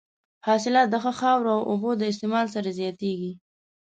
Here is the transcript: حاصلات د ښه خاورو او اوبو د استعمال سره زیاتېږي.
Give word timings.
حاصلات 0.47 0.87
د 0.91 0.95
ښه 1.03 1.11
خاورو 1.19 1.49
او 1.55 1.61
اوبو 1.71 1.89
د 1.97 2.01
استعمال 2.11 2.45
سره 2.55 2.69
زیاتېږي. 2.79 3.31